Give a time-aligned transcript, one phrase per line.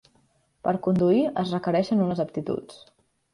[0.67, 2.81] Per conduir es requereixen unes aptituds.